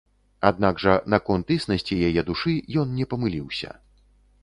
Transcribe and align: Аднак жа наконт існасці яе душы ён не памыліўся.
Аднак 0.49 0.79
жа 0.83 0.95
наконт 1.15 1.53
існасці 1.57 1.99
яе 2.09 2.25
душы 2.33 2.57
ён 2.85 2.99
не 3.01 3.11
памыліўся. 3.13 3.69